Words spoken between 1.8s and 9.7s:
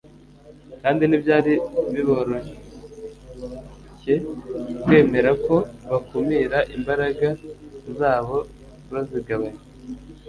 biborohcye kwemera ko bakumira imbaraga zabo bazigabanya.